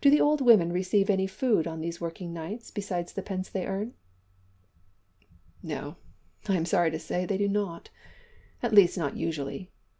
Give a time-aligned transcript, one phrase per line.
[0.00, 3.66] Do the old women receive any food on these working nights besides the pence they
[3.66, 3.94] earn?"
[5.60, 5.96] "No,
[6.48, 7.90] I am sorry to say they do not
[8.62, 9.72] at least not usually.